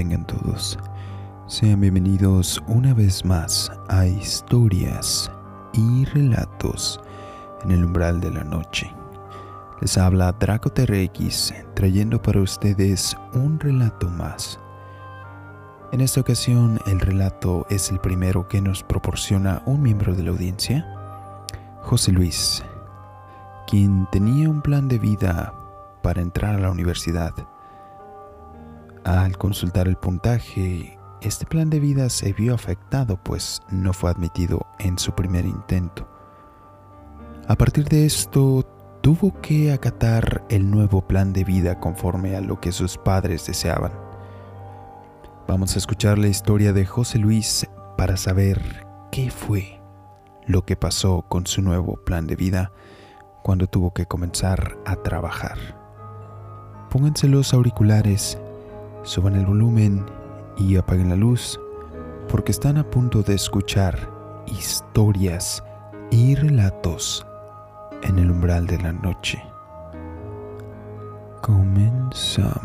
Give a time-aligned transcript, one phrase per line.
[0.00, 0.78] tengan todos.
[1.46, 5.30] Sean bienvenidos una vez más a Historias
[5.74, 6.98] y Relatos
[7.62, 8.90] en el umbral de la noche.
[9.82, 14.58] Les habla Draco TRX trayendo para ustedes un relato más.
[15.92, 20.30] En esta ocasión el relato es el primero que nos proporciona un miembro de la
[20.30, 21.46] audiencia,
[21.82, 22.64] José Luis,
[23.66, 25.52] quien tenía un plan de vida
[26.02, 27.34] para entrar a la universidad
[29.04, 34.66] al consultar el puntaje, este plan de vida se vio afectado pues no fue admitido
[34.78, 36.08] en su primer intento.
[37.48, 38.64] A partir de esto,
[39.00, 43.92] tuvo que acatar el nuevo plan de vida conforme a lo que sus padres deseaban.
[45.48, 49.80] Vamos a escuchar la historia de José Luis para saber qué fue
[50.46, 52.72] lo que pasó con su nuevo plan de vida
[53.42, 55.58] cuando tuvo que comenzar a trabajar.
[56.90, 58.38] Pónganse los auriculares
[59.02, 60.04] Suban el volumen
[60.56, 61.58] y apaguen la luz
[62.28, 63.96] porque están a punto de escuchar
[64.46, 65.64] historias
[66.10, 67.26] y relatos
[68.02, 69.42] en el umbral de la noche.
[71.42, 72.60] Comenzamos.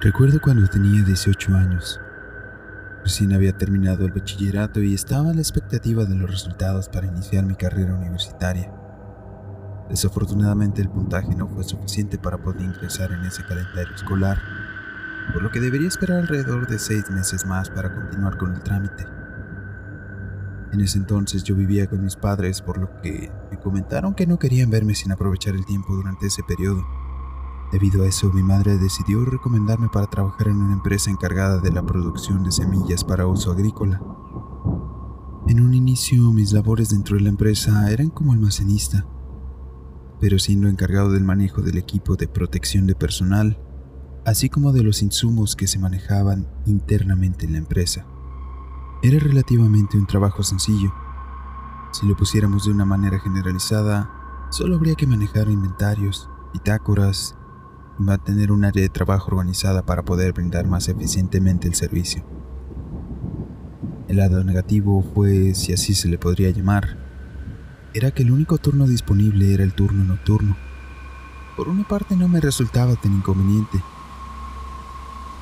[0.00, 2.00] Recuerdo cuando tenía 18 años.
[3.02, 7.44] Recién había terminado el bachillerato y estaba a la expectativa de los resultados para iniciar
[7.44, 8.72] mi carrera universitaria.
[9.90, 14.38] Desafortunadamente el puntaje no fue suficiente para poder ingresar en ese calendario escolar,
[15.32, 19.04] por lo que debería esperar alrededor de seis meses más para continuar con el trámite.
[20.72, 24.38] En ese entonces yo vivía con mis padres, por lo que me comentaron que no
[24.38, 26.82] querían verme sin aprovechar el tiempo durante ese periodo.
[27.72, 31.82] Debido a eso, mi madre decidió recomendarme para trabajar en una empresa encargada de la
[31.82, 34.02] producción de semillas para uso agrícola.
[35.48, 39.06] En un inicio, mis labores dentro de la empresa eran como almacenista,
[40.20, 43.58] pero siendo encargado del manejo del equipo de protección de personal,
[44.26, 48.06] así como de los insumos que se manejaban internamente en la empresa.
[49.02, 50.92] Era relativamente un trabajo sencillo.
[51.92, 57.34] Si lo pusiéramos de una manera generalizada, solo habría que manejar inventarios, bitácoras
[58.08, 62.24] va a tener un área de trabajo organizada para poder brindar más eficientemente el servicio.
[64.08, 66.98] El lado negativo fue, si así se le podría llamar,
[67.94, 70.56] era que el único turno disponible era el turno nocturno.
[71.56, 73.82] Por una parte no me resultaba tan inconveniente,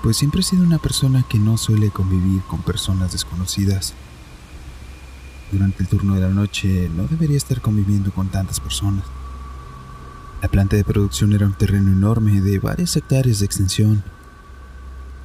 [0.02, 3.94] pues siempre he sido una persona que no suele convivir con personas desconocidas.
[5.52, 9.04] Durante el turno de la noche no debería estar conviviendo con tantas personas.
[10.42, 14.02] La planta de producción era un terreno enorme de varias hectáreas de extensión.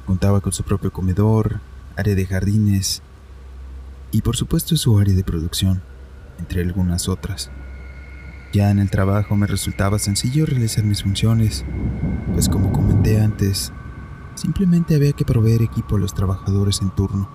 [0.04, 1.60] Contaba con su propio comedor,
[1.96, 3.00] área de jardines
[4.12, 5.80] y por supuesto su área de producción,
[6.38, 7.50] entre algunas otras.
[8.52, 11.64] Ya en el trabajo me resultaba sencillo realizar mis funciones,
[12.34, 13.72] pues como comenté antes,
[14.34, 17.26] simplemente había que proveer equipo a los trabajadores en turno,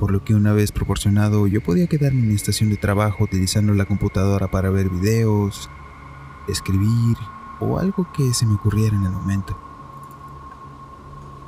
[0.00, 3.74] por lo que una vez proporcionado yo podía quedarme en mi estación de trabajo utilizando
[3.74, 5.68] la computadora para ver videos,
[6.48, 7.16] escribir
[7.60, 9.56] o algo que se me ocurriera en el momento.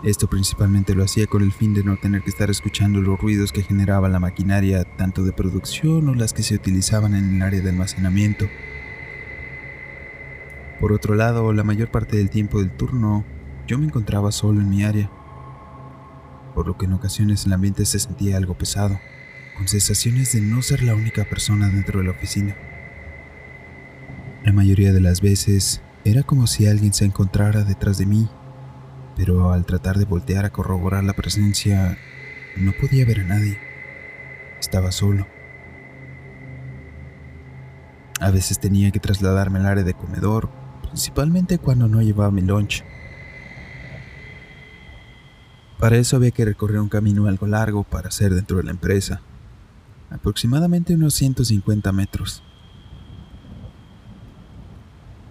[0.02, 3.52] Esto principalmente lo hacía con el fin de no tener que estar escuchando los ruidos
[3.52, 7.60] que generaba la maquinaria, tanto de producción o las que se utilizaban en el área
[7.60, 8.48] de almacenamiento.
[10.80, 13.26] Por otro lado, la mayor parte del tiempo del turno
[13.66, 15.10] yo me encontraba solo en mi área,
[16.54, 18.98] por lo que en ocasiones el ambiente se sentía algo pesado,
[19.58, 22.56] con sensaciones de no ser la única persona dentro de la oficina.
[24.44, 28.26] La mayoría de las veces era como si alguien se encontrara detrás de mí,
[29.14, 31.98] pero al tratar de voltear a corroborar la presencia,
[32.56, 33.58] no podía ver a nadie.
[34.58, 35.26] Estaba solo.
[38.18, 40.48] A veces tenía que trasladarme al área de comedor,
[40.82, 42.82] principalmente cuando no llevaba mi lunch.
[45.78, 49.20] Para eso había que recorrer un camino algo largo para hacer dentro de la empresa,
[50.10, 52.42] aproximadamente unos 150 metros.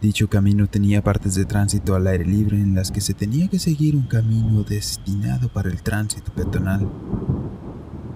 [0.01, 3.59] Dicho camino tenía partes de tránsito al aire libre en las que se tenía que
[3.59, 6.89] seguir un camino destinado para el tránsito peatonal,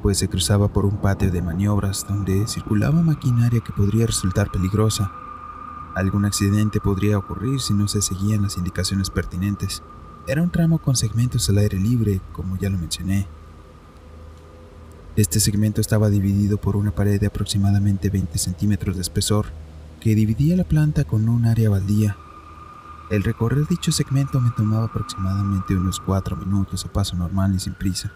[0.02, 5.12] pues se cruzaba por un patio de maniobras donde circulaba maquinaria que podría resultar peligrosa.
[5.94, 9.84] Algún accidente podría ocurrir si no se seguían las indicaciones pertinentes.
[10.26, 13.28] Era un tramo con segmentos al aire libre, como ya lo mencioné.
[15.18, 19.48] Este segmento estaba dividido por una pared de aproximadamente 20 centímetros de espesor
[20.04, 22.18] que dividía la planta con un área baldía.
[23.10, 27.74] El recorrer dicho segmento me tomaba aproximadamente unos cuatro minutos a paso normal y sin
[27.74, 28.12] prisa.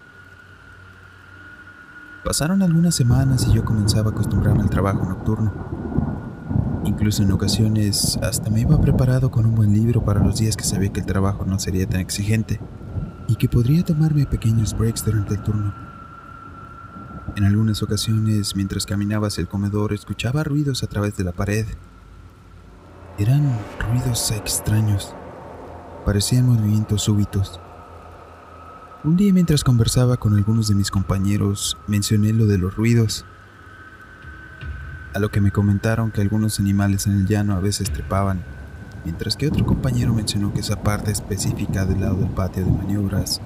[2.22, 5.50] Pasaron algunas semanas y yo comenzaba a acostumbrarme al trabajo nocturno.
[6.84, 10.64] Incluso en ocasiones hasta me iba preparado con un buen libro para los días que
[10.64, 12.60] sabía que el trabajo no sería tan exigente
[13.28, 15.87] y que podría tomarme pequeños breaks durante el turno.
[17.36, 21.66] En algunas ocasiones, mientras caminaba hacia el comedor, escuchaba ruidos a través de la pared.
[23.18, 25.14] Eran ruidos extraños.
[26.04, 27.60] Parecían movimientos súbitos.
[29.04, 33.24] Un día mientras conversaba con algunos de mis compañeros, mencioné lo de los ruidos.
[35.14, 38.42] A lo que me comentaron que algunos animales en el llano a veces trepaban,
[39.04, 43.40] mientras que otro compañero mencionó que esa parte específica del lado del patio de maniobras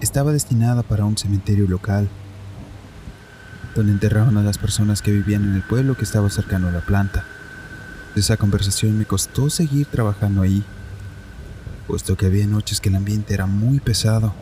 [0.00, 2.08] estaba destinada para un cementerio local,
[3.74, 6.80] donde enterraban a las personas que vivían en el pueblo que estaba cercano a la
[6.80, 7.24] planta.
[8.14, 10.64] Esa conversación me costó seguir trabajando ahí
[11.86, 14.32] puesto que había noches que el ambiente era muy pesado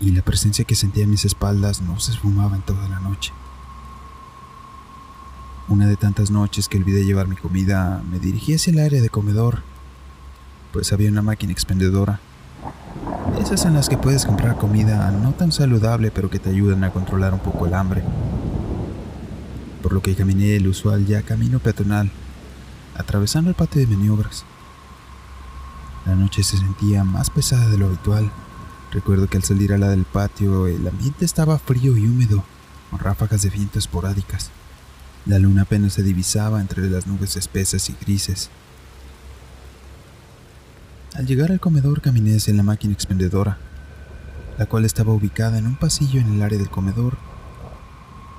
[0.00, 3.32] y la presencia que sentía en mis espaldas no se esfumaba en toda la noche.
[5.68, 9.08] Una de tantas noches que olvidé llevar mi comida, me dirigí hacia el área de
[9.08, 9.62] comedor,
[10.72, 12.18] pues había una máquina expendedora.
[13.40, 16.90] Esas en las que puedes comprar comida no tan saludable, pero que te ayudan a
[16.90, 18.04] controlar un poco el hambre.
[19.82, 22.10] Por lo que caminé el usual ya camino peatonal,
[22.98, 24.44] atravesando el patio de maniobras.
[26.04, 28.30] La noche se sentía más pesada de lo habitual.
[28.92, 32.44] Recuerdo que al salir a la del patio el ambiente estaba frío y húmedo,
[32.90, 34.50] con ráfagas de viento esporádicas.
[35.24, 38.50] La luna apenas se divisaba entre las nubes espesas y grises.
[41.14, 43.58] Al llegar al comedor caminé hacia la máquina expendedora,
[44.58, 47.16] la cual estaba ubicada en un pasillo en el área del comedor,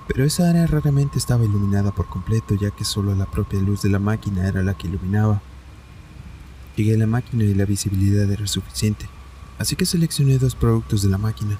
[0.08, 3.90] pero esa área raramente estaba iluminada por completo ya que solo la propia luz de
[3.90, 5.42] la máquina era la que iluminaba.
[6.78, 9.06] Llegué a la máquina y la visibilidad era suficiente,
[9.60, 11.58] así que seleccioné dos productos de la máquina,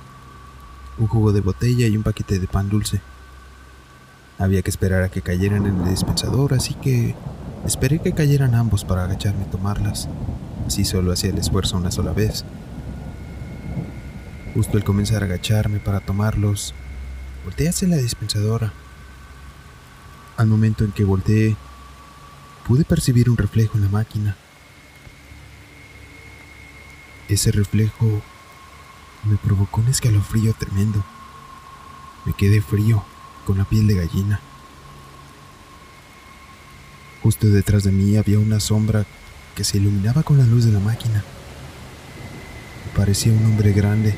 [0.98, 3.02] un jugo de botella y un paquete de pan dulce.
[4.40, 7.16] Había que esperar a que cayeran en el dispensador, así que
[7.66, 10.08] esperé que cayeran ambos para agacharme y tomarlas.
[10.68, 12.46] Así solo hacía el esfuerzo una sola vez.
[14.54, 16.74] Justo al comenzar a agacharme para tomarlos,
[17.44, 18.74] volteé hacia la dispensadora.
[20.38, 21.56] Al momento en que volteé,
[22.68, 24.36] pude percibir un reflejo en la máquina.
[27.30, 28.22] Ese reflejo
[29.24, 31.04] me provocó un escalofrío tremendo.
[32.26, 33.04] Me quedé frío,
[33.46, 34.40] con la piel de gallina.
[37.24, 39.06] Justo detrás de mí había una sombra
[39.56, 41.24] que se iluminaba con la luz de la máquina.
[42.96, 44.16] Parecía un hombre grande,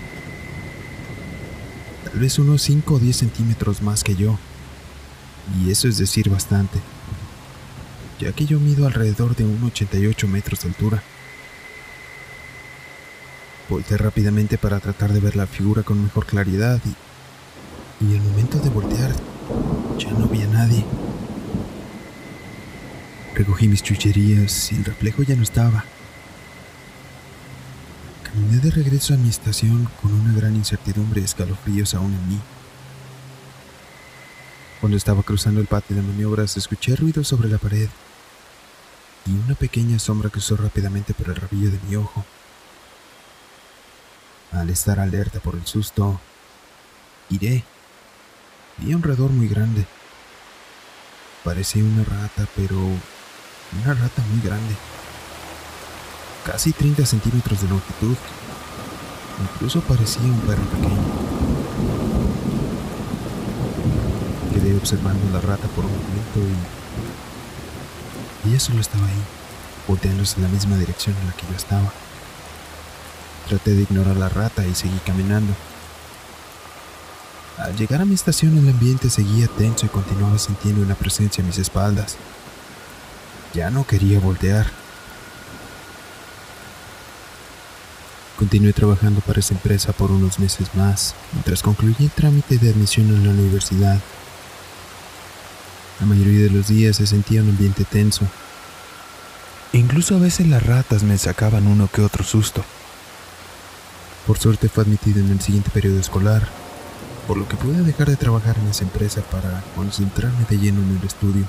[2.06, 4.38] tal vez unos 5 o 10 centímetros más que yo,
[5.60, 6.80] y eso es decir bastante,
[8.20, 11.04] ya que yo mido alrededor de 1,88 metros de altura.
[13.70, 18.60] Volteé rápidamente para tratar de ver la figura con mejor claridad y, y al momento
[18.60, 19.12] de voltear
[19.98, 20.84] ya no había nadie.
[23.36, 25.86] Recogí mis chucherías y el reflejo ya no estaba.
[28.24, 32.40] Caminé de regreso a mi estación con una gran incertidumbre y escalofríos aún en mí.
[34.80, 37.90] Cuando estaba cruzando el patio de maniobras, escuché ruido sobre la pared
[39.26, 42.24] y una pequeña sombra cruzó rápidamente por el rabillo de mi ojo.
[44.52, 46.20] Al estar alerta por el susto,
[47.30, 47.64] iré.
[48.78, 49.86] Vi un roedor muy grande.
[51.44, 52.78] Parecía una rata, pero
[53.82, 54.76] una rata muy grande.
[56.46, 58.18] Casi 30 centímetros de longitud.
[59.42, 61.02] Incluso parecía un perro pequeño.
[64.54, 66.40] Quedé observando la rata por un momento
[68.46, 69.24] y ella solo estaba ahí,
[69.88, 71.92] volteándose en la misma dirección en la que yo estaba.
[73.48, 75.54] Traté de ignorar la rata y seguí caminando.
[77.58, 81.48] Al llegar a mi estación el ambiente seguía tenso y continuaba sintiendo una presencia a
[81.48, 82.18] mis espaldas.
[83.54, 84.66] Ya no quería voltear.
[88.38, 93.08] Continué trabajando para esa empresa por unos meses más, mientras concluí el trámite de admisión
[93.10, 94.00] en la universidad.
[96.00, 98.26] La mayoría de los días se sentía un ambiente tenso.
[99.72, 102.64] Incluso a veces las ratas me sacaban uno que otro susto.
[104.26, 106.48] Por suerte fue admitido en el siguiente periodo escolar,
[107.28, 110.98] por lo que pude dejar de trabajar en esa empresa para concentrarme de lleno en
[110.98, 111.46] el estudio.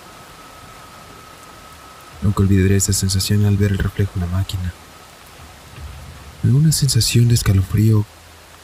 [2.24, 4.72] Nunca olvidaré esa sensación al ver el reflejo en la máquina.
[6.40, 8.06] Fue una sensación de escalofrío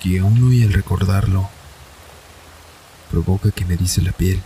[0.03, 1.51] que aún hoy al recordarlo
[3.11, 4.41] provoca que me dice la piel.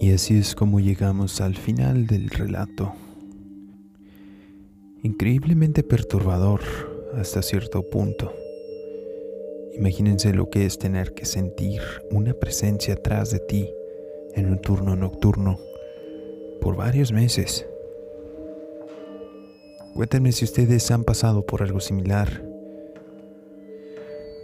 [0.00, 2.94] Y así es como llegamos al final del relato.
[5.02, 6.62] Increíblemente perturbador
[7.14, 8.32] hasta cierto punto.
[9.78, 11.80] Imagínense lo que es tener que sentir
[12.10, 13.72] una presencia atrás de ti
[14.34, 15.60] en un turno nocturno
[16.60, 17.64] por varios meses.
[19.94, 22.42] Cuéntenme si ustedes han pasado por algo similar.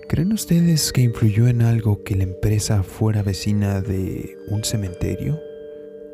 [0.08, 5.40] ¿Creen ustedes que influyó en algo que la empresa fuera vecina de un cementerio?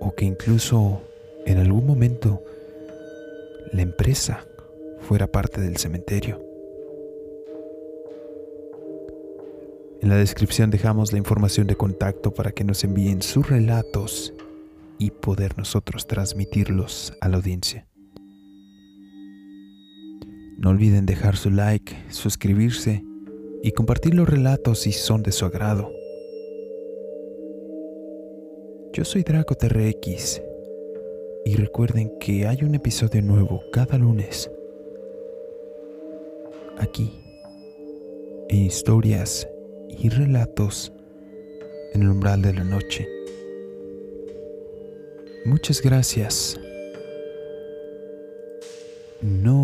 [0.00, 1.02] ¿O que incluso
[1.44, 2.42] en algún momento
[3.70, 4.46] la empresa
[5.00, 6.49] fuera parte del cementerio?
[10.02, 14.32] En la descripción dejamos la información de contacto para que nos envíen sus relatos
[14.98, 17.86] y poder nosotros transmitirlos a la audiencia.
[20.56, 23.04] No olviden dejar su like, suscribirse
[23.62, 25.92] y compartir los relatos si son de su agrado.
[28.94, 30.40] Yo soy Draco TRX
[31.44, 34.50] y recuerden que hay un episodio nuevo cada lunes
[36.78, 37.20] aquí
[38.48, 39.46] en historias
[39.98, 40.92] y relatos
[41.94, 43.08] en el umbral de la noche.
[45.44, 46.58] Muchas gracias.
[49.20, 49.59] No